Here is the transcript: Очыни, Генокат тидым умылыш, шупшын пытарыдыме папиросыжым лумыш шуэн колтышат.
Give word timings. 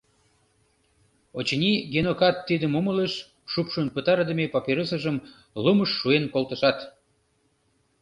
Очыни, 1.37 1.73
Генокат 1.93 2.35
тидым 2.47 2.73
умылыш, 2.79 3.13
шупшын 3.51 3.87
пытарыдыме 3.93 4.45
папиросыжым 4.53 5.17
лумыш 5.63 5.91
шуэн 5.99 6.25
колтышат. 6.33 6.77